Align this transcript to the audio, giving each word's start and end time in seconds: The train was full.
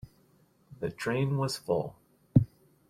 The 0.79 0.89
train 0.89 1.37
was 1.37 1.57
full. 1.57 1.95